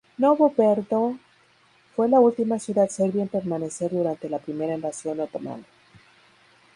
Novo 0.17 0.49
Brdo 0.49 1.19
fue 1.95 2.09
la 2.09 2.19
última 2.19 2.57
ciudad 2.57 2.89
serbia 2.89 3.21
en 3.21 3.27
permanecer 3.27 3.91
durante 3.91 4.29
la 4.31 4.39
primera 4.39 4.73
invasión 4.73 5.19
otomana. 5.19 5.63